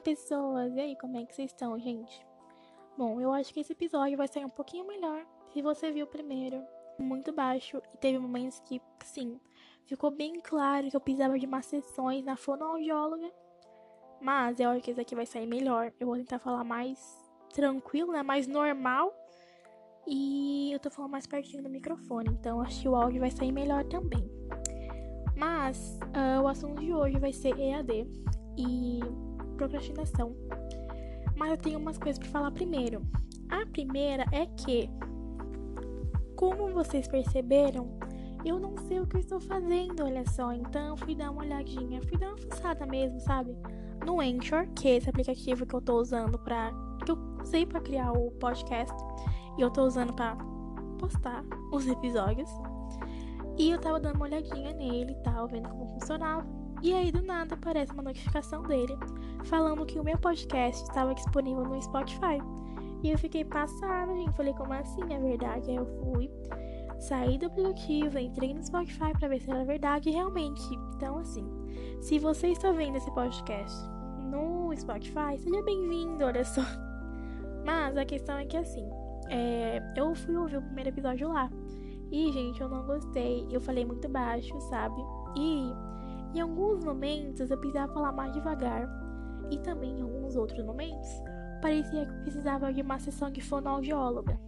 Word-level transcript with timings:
pessoas! 0.00 0.74
E 0.74 0.80
aí, 0.80 0.96
como 0.96 1.16
é 1.16 1.24
que 1.24 1.34
vocês 1.34 1.50
estão, 1.50 1.78
gente? 1.78 2.26
Bom, 2.96 3.20
eu 3.20 3.32
acho 3.32 3.52
que 3.52 3.60
esse 3.60 3.72
episódio 3.72 4.16
vai 4.16 4.28
sair 4.28 4.44
um 4.44 4.50
pouquinho 4.50 4.86
melhor 4.86 5.24
se 5.52 5.62
você 5.62 5.90
viu 5.90 6.06
o 6.06 6.08
primeiro. 6.08 6.62
Muito 6.98 7.32
baixo 7.32 7.80
e 7.94 7.96
teve 7.96 8.18
momentos 8.18 8.60
que, 8.60 8.80
sim, 9.04 9.40
ficou 9.86 10.10
bem 10.10 10.38
claro 10.40 10.90
que 10.90 10.96
eu 10.96 11.00
precisava 11.00 11.38
de 11.38 11.46
umas 11.46 11.64
sessões 11.64 12.24
na 12.24 12.36
fonoaudióloga. 12.36 13.30
Mas 14.20 14.60
eu 14.60 14.68
acho 14.70 14.82
que 14.82 14.90
esse 14.90 15.00
aqui 15.00 15.14
vai 15.14 15.24
sair 15.24 15.46
melhor. 15.46 15.92
Eu 15.98 16.08
vou 16.08 16.16
tentar 16.16 16.38
falar 16.38 16.62
mais 16.62 17.00
tranquilo, 17.54 18.12
né? 18.12 18.22
Mais 18.22 18.46
normal. 18.46 19.14
E 20.06 20.70
eu 20.72 20.78
tô 20.78 20.90
falando 20.90 21.12
mais 21.12 21.26
pertinho 21.26 21.62
do 21.62 21.70
microfone, 21.70 22.30
então 22.30 22.60
acho 22.60 22.82
que 22.82 22.88
o 22.88 22.94
áudio 22.94 23.20
vai 23.20 23.30
sair 23.30 23.52
melhor 23.52 23.84
também. 23.84 24.28
Mas 25.36 25.98
uh, 26.08 26.42
o 26.42 26.48
assunto 26.48 26.80
de 26.80 26.92
hoje 26.92 27.18
vai 27.18 27.32
ser 27.32 27.58
EAD 27.58 28.06
e 28.58 29.00
procrastinação. 29.60 30.34
Mas 31.36 31.50
eu 31.50 31.56
tenho 31.58 31.78
umas 31.78 31.98
coisas 31.98 32.18
para 32.18 32.28
falar 32.30 32.50
primeiro. 32.50 33.02
A 33.48 33.66
primeira 33.66 34.24
é 34.32 34.46
que, 34.46 34.88
como 36.34 36.68
vocês 36.68 37.06
perceberam, 37.06 37.98
eu 38.44 38.58
não 38.58 38.74
sei 38.88 39.00
o 39.00 39.06
que 39.06 39.16
eu 39.16 39.20
estou 39.20 39.40
fazendo, 39.40 40.04
olha 40.04 40.26
só. 40.30 40.52
Então 40.52 40.96
fui 40.96 41.14
dar 41.14 41.30
uma 41.30 41.42
olhadinha, 41.42 42.00
fui 42.02 42.16
dar 42.16 42.28
uma 42.28 42.38
fuçada 42.38 42.86
mesmo, 42.86 43.20
sabe? 43.20 43.54
No 44.06 44.20
Anchor, 44.20 44.66
que 44.74 44.88
é 44.88 44.96
esse 44.96 45.10
aplicativo 45.10 45.66
que 45.66 45.74
eu 45.74 45.82
tô 45.82 46.00
usando 46.00 46.38
para 46.38 46.72
que 47.04 47.12
eu 47.12 47.18
usei 47.42 47.66
para 47.66 47.80
criar 47.80 48.12
o 48.12 48.30
podcast 48.32 48.94
e 49.58 49.60
eu 49.60 49.70
tô 49.70 49.84
usando 49.84 50.14
para 50.14 50.36
postar 50.98 51.44
os 51.72 51.86
episódios. 51.86 52.48
E 53.58 53.70
eu 53.70 53.78
tava 53.78 54.00
dando 54.00 54.16
uma 54.16 54.24
olhadinha 54.24 54.72
nele 54.72 55.12
e 55.12 55.22
tal, 55.22 55.46
vendo 55.46 55.68
como 55.68 55.86
funcionava. 55.98 56.46
E 56.82 56.94
aí 56.94 57.12
do 57.12 57.22
nada 57.22 57.54
aparece 57.54 57.92
uma 57.92 58.02
notificação 58.02 58.62
dele 58.62 58.96
falando 59.44 59.86
que 59.86 59.98
o 59.98 60.04
meu 60.04 60.18
podcast 60.18 60.82
estava 60.82 61.14
disponível 61.14 61.64
no 61.64 61.80
Spotify. 61.80 62.38
E 63.02 63.10
eu 63.10 63.18
fiquei 63.18 63.44
passada, 63.44 64.14
gente. 64.14 64.36
Falei, 64.36 64.52
como 64.54 64.72
assim? 64.72 65.02
É 65.10 65.18
verdade? 65.18 65.70
Aí 65.70 65.76
eu 65.76 65.86
fui, 65.86 66.30
saí 66.98 67.38
do 67.38 67.46
aplicativo, 67.46 68.18
entrei 68.18 68.52
no 68.52 68.62
Spotify 68.62 69.12
para 69.18 69.28
ver 69.28 69.40
se 69.40 69.50
era 69.50 69.64
verdade 69.64 70.10
realmente. 70.10 70.62
Então, 70.94 71.18
assim, 71.18 71.46
se 72.00 72.18
você 72.18 72.48
está 72.48 72.70
vendo 72.72 72.96
esse 72.96 73.10
podcast 73.12 73.74
no 74.18 74.74
Spotify, 74.76 75.38
seja 75.38 75.62
bem-vindo, 75.62 76.24
olha 76.24 76.44
só. 76.44 76.62
Mas 77.64 77.96
a 77.96 78.04
questão 78.04 78.36
é 78.36 78.44
que, 78.44 78.56
assim, 78.56 78.88
é, 79.30 79.80
eu 79.96 80.14
fui 80.14 80.36
ouvir 80.36 80.58
o 80.58 80.62
primeiro 80.62 80.90
episódio 80.90 81.28
lá. 81.28 81.50
E, 82.10 82.30
gente, 82.32 82.60
eu 82.60 82.68
não 82.68 82.84
gostei. 82.84 83.46
Eu 83.50 83.60
falei 83.60 83.84
muito 83.84 84.08
baixo, 84.08 84.58
sabe? 84.62 85.00
E 85.36 85.72
em 86.34 86.40
alguns 86.40 86.84
momentos 86.84 87.50
eu 87.50 87.58
precisava 87.58 87.92
falar 87.92 88.12
mais 88.12 88.32
devagar. 88.32 88.99
E 89.50 89.58
também 89.58 89.98
em 89.98 90.02
alguns 90.02 90.36
outros 90.36 90.64
momentos 90.64 91.08
parecia 91.60 92.06
que 92.06 92.22
precisava 92.22 92.72
de 92.72 92.82
uma 92.82 92.98
sessão 92.98 93.30
de 93.30 93.40
fonoaudióloga. 93.40 94.38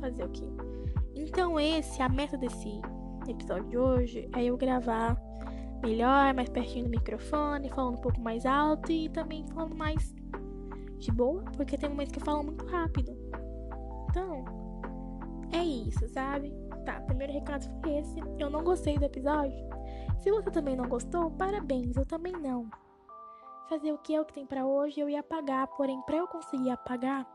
Fazer 0.00 0.24
o 0.24 0.30
quê? 0.30 0.46
Então 1.14 1.58
esse, 1.60 2.02
a 2.02 2.08
meta 2.08 2.36
desse 2.36 2.80
episódio 3.28 3.68
de 3.68 3.78
hoje 3.78 4.28
é 4.34 4.44
eu 4.44 4.56
gravar 4.56 5.16
melhor, 5.82 6.32
mais 6.34 6.48
pertinho 6.48 6.84
do 6.84 6.90
microfone, 6.90 7.68
falando 7.70 7.98
um 7.98 8.00
pouco 8.00 8.20
mais 8.20 8.46
alto 8.46 8.90
e 8.90 9.08
também 9.08 9.46
falando 9.48 9.74
mais 9.74 10.14
de 10.98 11.10
boa, 11.10 11.42
porque 11.56 11.76
tem 11.76 11.88
momentos 11.88 12.12
que 12.12 12.20
eu 12.20 12.24
falo 12.24 12.44
muito 12.44 12.64
rápido. 12.66 13.12
Então, 14.08 14.44
é 15.52 15.64
isso, 15.64 16.08
sabe? 16.08 16.52
Tá, 16.84 17.00
primeiro 17.00 17.32
recado 17.32 17.68
foi 17.82 17.98
esse. 17.98 18.20
Eu 18.38 18.48
não 18.48 18.62
gostei 18.62 18.98
do 18.98 19.04
episódio. 19.04 19.56
Se 20.18 20.30
você 20.30 20.50
também 20.50 20.76
não 20.76 20.88
gostou, 20.88 21.30
parabéns, 21.32 21.96
eu 21.96 22.06
também 22.06 22.32
não. 22.32 22.68
Fazer 23.68 23.92
o 23.92 23.98
que 23.98 24.14
é 24.14 24.20
o 24.20 24.24
que 24.24 24.32
tem 24.32 24.46
para 24.46 24.66
hoje, 24.66 25.00
eu 25.00 25.08
ia 25.08 25.20
apagar, 25.20 25.66
porém 25.68 26.00
para 26.02 26.16
eu 26.16 26.26
conseguir 26.26 26.70
apagar, 26.70 27.26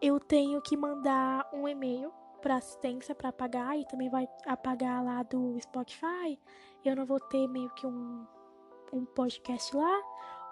eu 0.00 0.18
tenho 0.18 0.60
que 0.62 0.76
mandar 0.76 1.48
um 1.52 1.68
e-mail 1.68 2.12
para 2.40 2.56
assistência 2.56 3.14
para 3.14 3.30
apagar 3.30 3.78
e 3.78 3.86
também 3.86 4.08
vai 4.08 4.28
apagar 4.46 5.04
lá 5.04 5.22
do 5.22 5.58
Spotify. 5.60 6.38
Eu 6.84 6.94
não 6.94 7.04
vou 7.04 7.18
ter 7.18 7.46
meio 7.48 7.70
que 7.70 7.86
um 7.86 8.26
um 8.94 9.04
podcast 9.04 9.76
lá, 9.76 10.02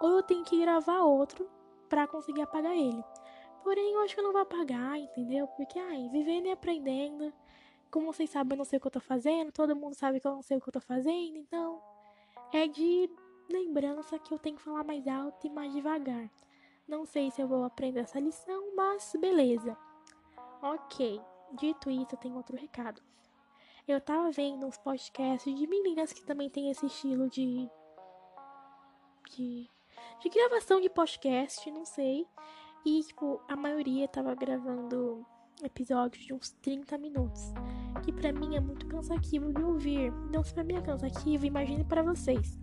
ou 0.01 0.17
eu 0.17 0.23
tenho 0.23 0.45
que 0.45 0.59
gravar 0.61 1.03
outro 1.03 1.49
para 1.89 2.07
conseguir 2.07 2.43
apagar 2.43 2.77
ele. 2.77 3.03
Porém, 3.63 3.93
eu 3.93 4.01
acho 4.01 4.15
que 4.15 4.21
eu 4.21 4.25
não 4.25 4.33
vou 4.33 4.41
apagar, 4.41 4.99
entendeu? 4.99 5.47
Porque, 5.47 5.79
ai, 5.79 6.09
vivendo 6.09 6.47
e 6.47 6.51
aprendendo. 6.51 7.33
Como 7.91 8.13
vocês 8.13 8.29
sabem, 8.29 8.55
eu 8.55 8.59
não 8.59 8.65
sei 8.65 8.79
o 8.79 8.81
que 8.81 8.87
eu 8.89 8.91
tô 8.91 9.01
fazendo. 9.01 9.53
Todo 9.53 9.77
mundo 9.77 9.95
sabe 9.95 10.19
que 10.19 10.27
eu 10.27 10.33
não 10.33 10.43
sei 10.43 10.57
o 10.57 10.61
que 10.61 10.69
eu 10.69 10.73
tô 10.73 10.81
fazendo. 10.81 11.37
Então, 11.37 11.81
é 12.53 12.67
de 12.67 13.09
lembrança 13.53 14.19
que 14.19 14.33
eu 14.33 14.39
tenho 14.39 14.57
que 14.57 14.63
falar 14.63 14.85
mais 14.85 15.07
alto 15.07 15.47
e 15.47 15.51
mais 15.51 15.73
devagar. 15.73 16.31
Não 16.89 17.05
sei 17.07 17.31
se 17.31 17.41
eu 17.41 17.49
vou 17.49 17.65
aprender 17.65 18.01
essa 18.01 18.19
lição, 18.19 18.75
mas 18.75 19.13
beleza. 19.19 19.77
Ok, 20.61 21.21
dito 21.53 21.91
isso, 21.91 22.15
eu 22.15 22.19
tenho 22.19 22.37
outro 22.37 22.57
recado. 22.57 23.03
Eu 23.87 24.01
tava 24.01 24.31
vendo 24.31 24.67
uns 24.67 24.79
podcasts 24.79 25.55
de 25.55 25.67
meninas 25.67 26.13
que 26.13 26.25
também 26.25 26.49
tem 26.49 26.71
esse 26.71 26.87
estilo 26.87 27.29
de. 27.29 27.69
de. 29.31 29.69
de 30.21 30.29
gravação 30.29 30.81
de 30.81 30.89
podcast, 30.89 31.71
não 31.71 31.85
sei. 31.85 32.27
E, 32.85 33.03
tipo, 33.03 33.41
a 33.49 33.57
maioria 33.57 34.09
tava 34.09 34.35
gravando 34.35 35.27
episódios 35.63 36.25
de 36.25 36.35
uns 36.35 36.51
30 36.63 36.97
minutos. 36.99 37.53
Que 38.05 38.13
pra 38.13 38.33
mim 38.33 38.57
é 38.57 38.61
muito 38.61 38.87
cansativo 38.87 39.53
de 39.53 39.63
ouvir. 39.63 40.13
Então, 40.29 40.43
se 40.43 40.53
pra 40.53 40.65
mim 40.65 40.75
é 40.75 40.83
cansativo, 40.83 41.47
imagine 41.47 41.85
para 41.85 42.03
vocês. 42.03 42.59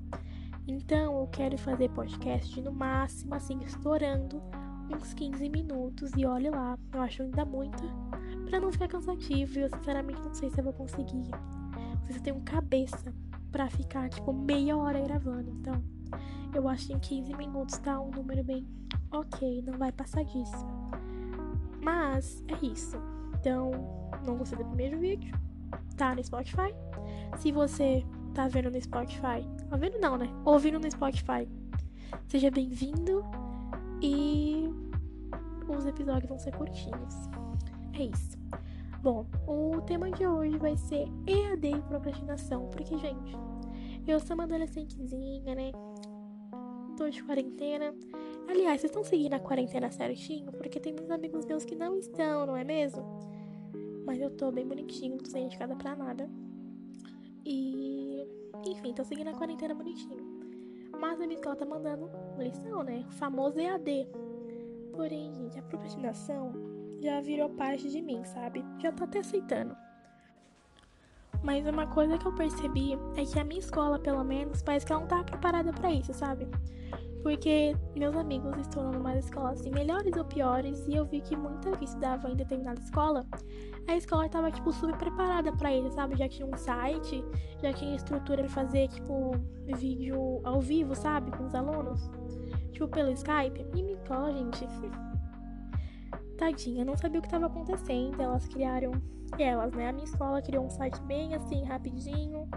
Então, 0.70 1.22
eu 1.22 1.28
quero 1.28 1.58
fazer 1.58 1.90
podcast 1.90 2.62
no 2.62 2.72
máximo, 2.72 3.34
assim, 3.34 3.58
estourando 3.66 4.40
uns 4.94 5.16
15 5.16 5.50
minutos. 5.50 6.12
E 6.16 6.28
olhe 6.28 6.48
lá, 6.48 6.78
eu 6.94 7.02
acho 7.02 7.24
ainda 7.24 7.44
muito. 7.44 7.82
Pra 8.48 8.60
não 8.60 8.72
ficar 8.72 8.88
cansativo. 8.88 9.58
Eu, 9.58 9.68
sinceramente, 9.68 10.22
não 10.22 10.32
sei 10.32 10.52
se 10.52 10.60
eu 10.60 10.64
vou 10.64 10.74
conseguir. 10.74 11.28
Não 11.32 12.06
sei 12.06 12.14
se 12.14 12.20
eu 12.20 12.24
tenho 12.24 12.42
cabeça 12.42 13.12
pra 13.52 13.68
ficar, 13.68 14.10
tipo, 14.10 14.32
meia 14.32 14.78
hora 14.78 15.02
gravando. 15.02 15.50
Então, 15.50 15.84
eu 16.54 16.68
acho 16.68 16.86
que 16.86 16.94
em 16.94 17.00
15 17.00 17.34
minutos 17.36 17.76
tá 17.80 18.00
um 18.00 18.12
número 18.12 18.44
bem 18.44 18.68
ok, 19.12 19.64
não 19.64 19.76
vai 19.76 19.92
passar 19.92 20.24
disso. 20.24 20.68
Mas 21.82 22.44
é 22.48 22.64
isso. 22.64 22.96
Então, 23.40 23.72
não 24.24 24.38
gostei 24.38 24.60
do 24.60 24.66
primeiro 24.66 25.00
vídeo? 25.00 25.34
Tá 25.98 26.14
no 26.14 26.24
Spotify. 26.24 26.76
Se 27.38 27.52
você 27.52 28.06
tá 28.34 28.48
vendo 28.48 28.72
no 28.72 28.82
Spotify, 28.82 29.46
tá 29.70 29.78
vendo 29.78 30.00
não, 30.00 30.18
né? 30.18 30.28
Ouvindo 30.46 30.80
no 30.80 30.90
Spotify, 30.90 31.48
seja 32.28 32.50
bem-vindo 32.52 33.24
e 34.02 34.70
os 35.68 35.86
episódios 35.86 36.30
vão 36.30 36.40
ser 36.40 36.56
curtinhos. 36.56 37.16
É 37.94 38.04
isso. 38.04 38.38
Bom, 39.02 39.26
o 39.48 39.82
tema 39.82 40.12
de 40.12 40.26
hoje 40.26 40.58
vai 40.58 40.76
ser 40.76 41.08
EAD 41.26 41.68
e 41.68 41.82
procrastinação, 41.84 42.68
porque, 42.70 42.98
gente, 42.98 43.38
eu 44.08 44.20
sou 44.20 44.36
uma 44.36 44.44
adolescentezinha, 44.44 45.56
né? 45.56 45.72
Tô 46.98 47.10
de 47.10 47.24
quarentena. 47.24 47.94
Aliás, 48.48 48.82
vocês 48.82 48.90
estão 48.90 49.04
seguindo 49.04 49.34
a 49.34 49.40
quarentena 49.40 49.90
certinho? 49.90 50.52
Porque 50.52 50.80
tem 50.80 50.92
muitos 50.92 51.12
amigos 51.12 51.46
meus 51.46 51.64
que 51.64 51.76
não 51.76 51.98
estão, 51.98 52.46
não 52.46 52.58
é 52.58 52.64
mesmo? 52.64 53.06
Mas 54.06 54.20
eu 54.20 54.30
tô 54.32 54.52
bem 54.52 54.68
bonitinho, 54.68 55.12
não 55.12 55.20
tô 55.20 55.30
sem 55.30 55.46
indicada 55.46 55.76
pra 55.76 55.96
nada. 55.96 56.30
E. 57.50 58.28
Enfim, 58.68 58.94
tô 58.94 59.04
seguindo 59.04 59.30
a 59.30 59.34
quarentena 59.34 59.74
bonitinho. 59.74 60.24
Mas 61.00 61.20
a 61.20 61.26
minha 61.26 61.34
escola 61.34 61.56
tá 61.56 61.66
mandando 61.66 62.08
lição, 62.38 62.84
né? 62.84 63.04
O 63.08 63.12
famoso 63.14 63.60
EAD. 63.60 64.08
Porém, 64.94 65.34
gente, 65.34 65.58
a 65.58 65.64
procrastinação 65.64 66.54
já 67.02 67.20
virou 67.22 67.50
parte 67.50 67.90
de 67.90 68.02
mim, 68.04 68.24
sabe? 68.24 68.64
Já 68.80 68.92
tô 68.92 69.06
até 69.06 69.20
aceitando. 69.20 69.76
Mas 71.42 71.66
uma 71.66 71.88
coisa 71.88 72.20
que 72.20 72.28
eu 72.28 72.36
percebi 72.36 72.94
é 73.16 73.26
que 73.26 73.40
a 73.40 73.44
minha 73.44 73.60
escola, 73.60 73.98
pelo 73.98 74.24
menos, 74.24 74.62
parece 74.62 74.86
que 74.86 74.92
ela 74.92 75.02
não 75.02 75.08
tá 75.08 75.24
preparada 75.24 75.74
para 75.74 75.92
isso, 75.92 76.14
sabe? 76.14 76.48
Porque 77.22 77.76
meus 77.96 78.16
amigos 78.16 78.58
estão 78.58 78.92
numa 78.92 79.18
escola 79.18 79.52
assim, 79.52 79.70
melhores 79.72 80.16
ou 80.16 80.24
piores, 80.24 80.88
e 80.88 80.96
eu 80.96 81.06
vi 81.06 81.22
que 81.22 81.36
muita 81.36 81.72
que 81.72 81.84
estudava 81.84 82.30
em 82.30 82.36
determinada 82.36 82.80
escola, 82.80 83.26
a 83.88 83.96
escola 83.96 84.26
estava 84.26 84.52
tipo 84.52 84.72
super 84.72 84.96
preparada 84.98 85.52
para 85.52 85.74
isso, 85.74 85.92
sabe? 85.92 86.16
Já 86.16 86.30
tinha 86.30 86.48
um 86.48 86.56
site, 86.56 87.24
já 87.62 87.74
tinha 87.74 87.96
estrutura 87.96 88.44
para 88.44 88.52
fazer 88.52 88.88
tipo 88.88 89.32
vídeo 89.66 90.40
ao 90.44 90.62
vivo, 90.62 90.96
sabe, 90.96 91.32
com 91.32 91.46
os 91.46 91.54
alunos, 91.56 92.10
tipo 92.72 92.88
pelo 92.88 93.12
Skype. 93.12 93.66
E 93.76 93.84
minha 93.84 93.96
escola, 93.96 94.32
gente, 94.32 94.66
tadinha, 96.38 96.86
não 96.86 96.96
sabia 96.96 97.20
o 97.20 97.22
que 97.22 97.28
estava 97.28 97.48
acontecendo. 97.48 98.22
Elas 98.22 98.48
criaram, 98.48 98.92
elas, 99.38 99.74
né? 99.74 99.90
A 99.90 99.92
minha 99.92 100.06
escola 100.06 100.42
criou 100.42 100.66
um 100.66 100.70
site 100.70 101.02
bem 101.02 101.36
assim, 101.36 101.64
rapidinho. 101.64 102.48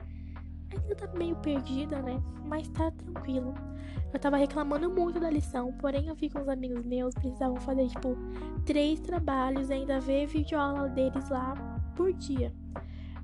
Ainda 0.72 0.94
tá 0.94 1.06
meio 1.16 1.36
perdida, 1.36 2.00
né? 2.02 2.22
Mas 2.44 2.68
tá 2.68 2.90
tranquilo. 2.90 3.54
Eu 4.12 4.18
tava 4.18 4.36
reclamando 4.36 4.90
muito 4.90 5.18
da 5.18 5.30
lição, 5.30 5.72
porém 5.74 6.08
eu 6.08 6.14
vi 6.14 6.28
com 6.28 6.40
os 6.40 6.48
amigos 6.48 6.84
meus 6.84 7.14
precisavam 7.14 7.56
fazer, 7.56 7.88
tipo, 7.88 8.16
três 8.66 9.00
trabalhos 9.00 9.70
e 9.70 9.72
ainda 9.72 10.00
ver 10.00 10.26
videoaula 10.26 10.88
deles 10.88 11.28
lá 11.30 11.54
por 11.96 12.12
dia. 12.12 12.52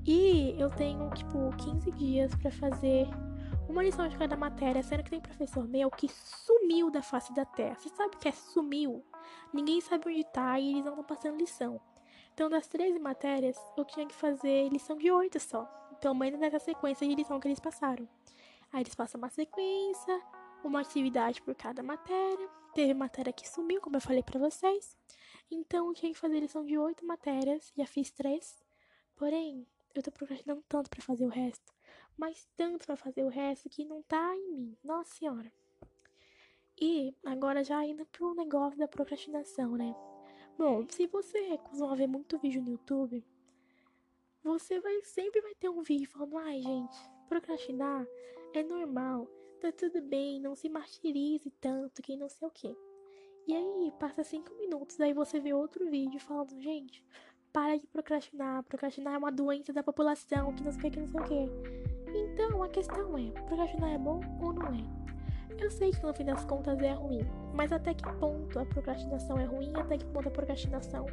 E 0.06 0.55
eu 0.59 0.71
tenho, 0.71 1.11
tipo, 1.11 1.50
15 1.59 1.91
dias 1.93 2.35
para 2.35 2.50
fazer 2.50 3.06
uma 3.69 3.83
lição 3.83 4.09
de 4.09 4.17
cada 4.17 4.37
matéria, 4.37 4.83
sendo 4.83 5.03
que 5.03 5.11
tem 5.11 5.21
professor 5.21 5.69
meu 5.69 5.91
que 5.91 6.09
sumiu 6.09 6.91
da 6.91 7.03
face 7.03 7.35
da 7.35 7.44
terra. 7.44 7.77
Você 7.79 7.91
sabe 7.91 8.17
o 8.17 8.19
que 8.19 8.29
é 8.29 8.33
sumiu? 8.33 9.05
Ninguém 9.53 9.81
sabe 9.81 10.09
onde 10.09 10.25
tá 10.25 10.59
e 10.59 10.71
eles 10.71 10.85
não 10.85 10.93
estão 10.93 11.05
passando 11.05 11.37
lição. 11.37 11.79
Então, 12.33 12.49
das 12.49 12.67
13 12.69 12.99
matérias, 12.99 13.56
eu 13.77 13.85
tinha 13.85 14.06
que 14.06 14.15
fazer 14.15 14.69
lição 14.71 14.97
de 14.97 15.11
8 15.11 15.39
só. 15.39 15.69
Menos 16.15 16.41
nessa 16.41 16.59
sequência 16.59 17.06
de 17.06 17.15
lição 17.15 17.39
que 17.41 17.49
eles 17.49 17.61
passaram. 17.61 18.09
Aí 18.73 18.83
eles 18.83 18.95
passam 18.95 19.19
uma 19.19 19.31
sequência, 19.31 20.23
uma 20.65 20.81
atividade 20.81 21.43
por 21.43 21.55
cada 21.55 21.83
matéria. 21.83 22.49
Teve 22.75 22.95
matéria 22.95 23.33
que 23.33 23.49
sumiu, 23.49 23.81
como 23.81 23.97
eu 23.97 24.00
falei 24.00 24.23
para 24.23 24.39
vocês. 24.39 24.97
Então, 25.50 25.89
eu 25.89 25.95
tinha 25.95 26.12
que 26.12 26.19
fazer 26.19 26.41
lição 26.41 26.65
de 26.65 26.79
8 26.79 27.05
matérias. 27.05 27.73
Já 27.77 27.87
fiz 27.87 28.11
3. 28.11 28.62
Porém, 29.17 29.67
eu 29.95 30.03
tô 30.03 30.11
procrastinando 30.12 30.62
tanto 30.69 30.89
para 30.91 31.03
fazer 31.03 31.25
o 31.25 31.31
resto 31.31 31.73
mas 32.19 32.49
tanto 32.56 32.85
para 32.85 32.97
fazer 32.97 33.23
o 33.23 33.29
resto 33.29 33.71
que 33.71 33.85
não 33.85 34.03
tá 34.03 34.35
em 34.35 34.51
mim. 34.51 34.77
Nossa 34.83 35.15
senhora. 35.15 35.53
E 36.81 37.15
agora 37.25 37.62
já 37.62 37.85
indo 37.85 38.05
pro 38.06 38.35
negócio 38.35 38.79
da 38.79 38.89
procrastinação, 38.89 39.77
né? 39.77 39.94
Bom, 40.59 40.85
se 40.89 41.06
você 41.06 41.56
costuma 41.59 41.94
ver 41.94 42.09
muito 42.09 42.39
vídeo 42.39 42.61
no 42.61 42.73
YouTube, 42.73 43.25
você 44.49 44.81
vai 44.81 45.03
sempre 45.05 45.43
vai 45.43 45.55
ter 45.55 45.69
um 45.69 45.83
vídeo 45.83 46.09
falando, 46.09 46.39
ai 46.39 46.62
gente, 46.62 46.97
procrastinar 47.29 48.06
é 48.55 48.62
normal, 48.62 49.29
tá 49.61 49.71
tudo 49.71 50.00
bem, 50.00 50.41
não 50.41 50.55
se 50.55 50.71
martirize 50.71 51.50
tanto, 51.61 52.00
que 52.00 52.17
não 52.17 52.31
sei 52.31 52.49
o 52.49 52.50
que. 52.50 52.75
E 53.47 53.55
aí, 53.55 53.93
passa 54.00 54.25
cinco 54.25 54.55
minutos, 54.55 54.99
aí 55.00 55.12
você 55.12 55.39
vê 55.39 55.53
outro 55.53 55.89
vídeo 55.91 56.19
falando, 56.19 56.59
gente, 56.61 57.05
para 57.53 57.77
de 57.77 57.87
procrastinar, 57.87 58.62
procrastinar 58.65 59.15
é 59.15 59.19
uma 59.19 59.31
doença 59.31 59.71
da 59.71 59.83
população, 59.83 60.55
que 60.55 60.62
não 60.62 60.73
sei 60.73 60.81
o 60.81 60.83
que, 60.83 60.91
que 60.91 61.01
não 61.01 61.09
sei 61.09 61.21
o 61.21 61.25
que. 61.25 62.19
Então 62.19 62.62
a 62.62 62.69
questão 62.71 63.19
é: 63.19 63.31
procrastinar 63.31 63.91
é 63.91 63.99
bom 63.99 64.21
ou 64.43 64.53
não 64.55 64.69
é? 64.69 65.62
Eu 65.62 65.71
sei 65.71 65.91
que 65.91 66.03
no 66.03 66.15
fim 66.15 66.25
das 66.25 66.44
contas 66.47 66.79
é 66.81 66.93
ruim, 66.93 67.21
mas 67.53 67.71
até 67.71 67.93
que 67.93 68.05
ponto 68.19 68.59
a 68.59 68.65
procrastinação 68.65 69.39
é 69.39 69.44
ruim 69.44 69.73
e 69.73 69.81
até 69.81 69.99
que 69.99 70.06
ponto 70.06 70.29
a 70.29 70.31
procrastinação 70.31 71.05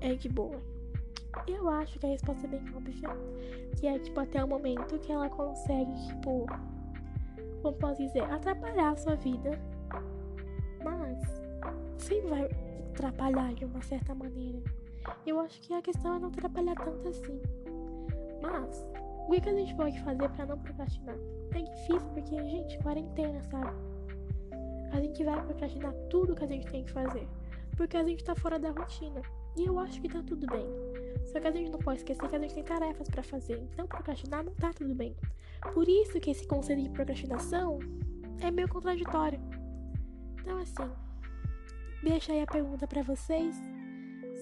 é 0.00 0.14
de 0.14 0.28
boa? 0.28 0.62
Eu 1.46 1.68
acho 1.68 1.98
que 1.98 2.06
a 2.06 2.10
resposta 2.10 2.46
é 2.46 2.50
bem 2.50 2.62
óbvia, 2.74 3.08
que 3.78 3.86
é 3.86 3.98
tipo 3.98 4.18
até 4.20 4.42
o 4.42 4.48
momento 4.48 4.98
que 4.98 5.12
ela 5.12 5.28
consegue, 5.28 5.92
tipo, 6.06 6.46
como 7.62 7.76
posso 7.76 8.02
dizer, 8.02 8.22
atrapalhar 8.24 8.92
a 8.92 8.96
sua 8.96 9.16
vida, 9.16 9.58
mas 10.82 11.42
sempre 11.98 12.28
vai 12.28 12.48
atrapalhar 12.90 13.54
de 13.54 13.64
uma 13.64 13.82
certa 13.82 14.14
maneira. 14.14 14.62
Eu 15.26 15.40
acho 15.40 15.60
que 15.60 15.74
a 15.74 15.82
questão 15.82 16.16
é 16.16 16.18
não 16.18 16.28
atrapalhar 16.28 16.74
tanto 16.76 17.08
assim. 17.08 17.40
Mas 18.40 18.86
o 19.28 19.40
que, 19.40 19.48
a 19.48 19.54
gente 19.54 19.74
pode 19.74 20.00
fazer 20.02 20.28
para 20.30 20.46
não 20.46 20.58
procrastinar? 20.58 21.16
É 21.54 21.60
difícil 21.60 22.08
porque, 22.12 22.36
gente, 22.36 22.78
quarentena, 22.78 23.42
sabe? 23.44 23.72
A 24.92 25.00
gente 25.00 25.24
vai 25.24 25.42
procrastinar 25.42 25.92
tudo 26.10 26.34
que 26.34 26.44
a 26.44 26.46
gente 26.46 26.70
tem 26.70 26.84
que 26.84 26.92
fazer. 26.92 27.26
Porque 27.76 27.96
a 27.96 28.04
gente 28.04 28.22
tá 28.22 28.34
fora 28.34 28.58
da 28.58 28.70
rotina. 28.70 29.22
E 29.56 29.64
eu 29.64 29.78
acho 29.78 30.00
que 30.00 30.08
tá 30.08 30.22
tudo 30.22 30.46
bem. 30.46 30.66
Só 31.26 31.40
que 31.40 31.46
a 31.46 31.50
gente 31.50 31.70
não 31.70 31.78
pode 31.78 31.98
esquecer 31.98 32.28
que 32.28 32.36
a 32.36 32.38
gente 32.38 32.54
tem 32.54 32.64
tarefas 32.64 33.08
para 33.08 33.22
fazer. 33.22 33.58
Então 33.72 33.86
procrastinar 33.86 34.44
não 34.44 34.54
tá 34.54 34.72
tudo 34.72 34.94
bem. 34.94 35.16
Por 35.72 35.88
isso 35.88 36.20
que 36.20 36.30
esse 36.30 36.46
conceito 36.46 36.82
de 36.82 36.90
procrastinação 36.90 37.78
é 38.40 38.50
meio 38.50 38.68
contraditório. 38.68 39.40
Então 40.40 40.58
assim, 40.58 40.90
deixa 42.02 42.32
aí 42.32 42.42
a 42.42 42.46
pergunta 42.46 42.86
para 42.86 43.02
vocês. 43.02 43.56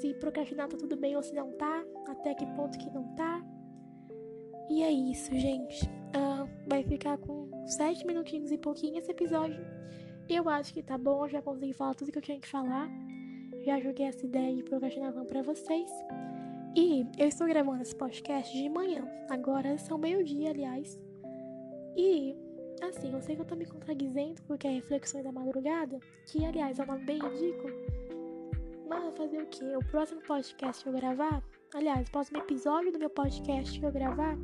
Se 0.01 0.15
procrastinar 0.15 0.69
tá 0.69 0.77
tudo 0.77 0.97
bem 0.97 1.17
ou 1.17 1.23
se 1.23 1.35
não 1.35 1.53
tá, 1.53 1.85
até 2.09 2.35
que 2.35 2.47
ponto 2.47 2.79
que 2.79 2.91
não 2.91 3.15
tá. 3.15 3.43
E 4.69 4.83
é 4.83 4.91
isso, 4.91 5.31
gente. 5.33 5.85
Uh, 5.87 6.49
vai 6.67 6.83
ficar 6.83 7.19
com 7.19 7.51
sete 7.67 8.07
minutinhos 8.07 8.51
e 8.51 8.59
pouquinho 8.59 8.99
esse 8.99 9.11
episódio. 9.11 9.65
Eu 10.29 10.49
acho 10.49 10.73
que 10.73 10.83
tá 10.83 10.97
bom, 10.97 11.29
já 11.29 11.43
consegui 11.43 11.73
falar 11.73 11.95
tudo 11.95 12.11
que 12.11 12.19
eu 12.19 12.23
tinha 12.23 12.41
que 12.41 12.49
falar. 12.49 12.89
Já 13.65 13.79
joguei 13.81 14.07
essa 14.07 14.25
ideia 14.25 14.55
de 14.57 14.63
procrastinação 14.63 15.25
para 15.27 15.43
vocês. 15.43 15.91
E 16.75 17.07
eu 17.19 17.29
estou 17.29 17.47
gravando 17.47 17.83
esse 17.83 17.95
podcast 17.95 18.57
de 18.57 18.69
manhã. 18.69 19.07
Agora 19.29 19.77
são 19.79 19.99
meio-dia, 19.99 20.51
aliás. 20.51 20.99
E, 21.97 22.35
assim, 22.83 23.13
eu 23.13 23.21
sei 23.21 23.37
que 23.37 23.43
eu 23.43 23.47
tô 23.47 23.55
me 23.55 23.67
contradizendo 23.67 24.41
porque 24.43 24.67
é 24.67 24.71
Reflexões 24.71 25.25
da 25.25 25.33
Madrugada, 25.33 25.99
que, 26.27 26.45
aliás, 26.45 26.79
é 26.79 26.83
um 26.83 26.87
nome 26.87 27.05
bem 27.05 27.19
ridículo. 27.19 27.75
Mas 28.89 29.17
fazer 29.17 29.43
o 29.43 29.47
quê? 29.47 29.77
O 29.77 29.85
próximo 29.91 30.23
podcast 30.23 30.83
que 30.83 30.89
eu 30.89 30.95
gravar 30.95 31.43
Aliás, 31.75 32.07
o 32.07 32.11
próximo 32.11 32.37
episódio 32.37 32.93
do 32.93 32.99
meu 32.99 33.09
podcast 33.09 33.81
que 33.81 33.87
eu 33.87 33.91
gravar 33.91 34.37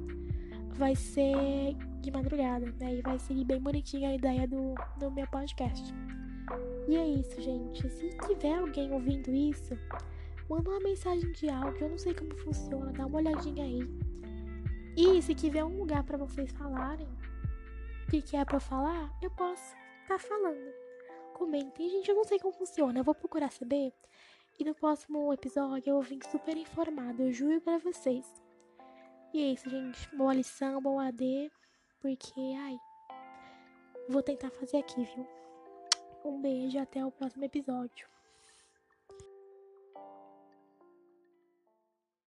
vai 0.71 0.97
ser 0.97 1.77
de 2.01 2.11
madrugada, 2.11 2.75
né? 2.81 2.95
E 2.95 3.03
vai 3.03 3.19
seguir 3.19 3.45
bem 3.45 3.61
bonitinha 3.61 4.09
a 4.09 4.15
ideia 4.15 4.49
do, 4.49 4.75
do 4.99 5.11
meu 5.11 5.27
podcast. 5.27 5.93
E 6.89 6.97
é 6.97 7.07
isso, 7.07 7.39
gente. 7.43 7.87
Se 7.91 8.09
tiver 8.27 8.55
alguém 8.55 8.91
ouvindo 8.91 9.31
isso, 9.31 9.77
manda 10.49 10.71
uma 10.71 10.81
mensagem 10.81 11.31
de 11.33 11.49
áudio. 11.49 11.85
Eu 11.85 11.91
não 11.91 11.99
sei 11.99 12.15
como 12.15 12.37
funciona, 12.37 12.93
dá 12.93 13.06
uma 13.06 13.19
olhadinha 13.19 13.65
aí. 13.65 13.81
E 14.97 15.23
se 15.23 15.35
tiver 15.35 15.65
um 15.65 15.79
lugar 15.79 16.03
para 16.03 16.19
vocês 16.19 16.50
falarem 16.53 17.06
o 18.06 18.11
que, 18.11 18.23
que 18.23 18.37
é 18.37 18.45
pra 18.45 18.59
falar, 18.59 19.12
eu 19.23 19.31
posso 19.31 19.77
estar 20.03 20.17
tá 20.17 20.19
falando. 20.19 20.73
Comentem, 21.35 21.89
gente. 21.89 22.09
Eu 22.09 22.17
não 22.17 22.25
sei 22.25 22.39
como 22.39 22.55
funciona. 22.55 22.99
Eu 22.99 23.05
vou 23.05 23.15
procurar 23.15 23.53
saber. 23.53 23.93
E 24.59 24.65
no 24.65 24.75
próximo 24.75 25.33
episódio 25.33 25.91
eu 25.91 26.03
vim 26.03 26.19
super 26.33 26.56
informado, 26.56 27.23
eu 27.23 27.33
juro 27.33 27.61
pra 27.61 27.79
vocês. 27.79 28.27
E 29.33 29.41
é 29.43 29.53
isso, 29.53 29.71
gente. 29.71 30.17
Boa 30.17 30.35
lição, 30.35 30.83
boa 30.83 31.06
AD. 31.06 31.53
Porque, 32.00 32.41
ai. 32.59 32.77
Vou 34.09 34.23
tentar 34.23 34.50
fazer 34.50 34.79
aqui, 34.79 35.05
viu? 35.05 35.29
Um 36.25 36.41
beijo 36.41 36.79
até 36.79 37.05
o 37.05 37.12
próximo 37.12 37.45
episódio. 37.45 38.18